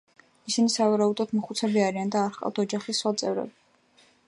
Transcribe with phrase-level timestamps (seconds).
[0.51, 3.55] ისინი, სავარაუდოდ, მოხუცები არიან და არ ჰყავთ ოჯახის სხვა წევრები.